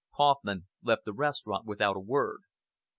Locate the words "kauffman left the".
0.15-1.13